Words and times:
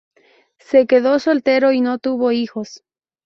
Se 0.57 0.87
quedó 0.87 1.19
soltero 1.19 1.73
y 1.73 1.81
no 1.81 1.99
tuvo 1.99 2.31
hijos. 2.31 2.83